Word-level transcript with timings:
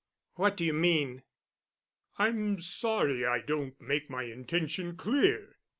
"What 0.33 0.57
do 0.57 0.65
you 0.65 0.73
mean?" 0.73 1.21
"I'm 2.17 2.59
sorry 2.59 3.23
I 3.23 3.39
don't 3.39 3.79
make 3.79 4.09
my 4.09 4.23
intention 4.23 4.97
clear. 4.97 5.57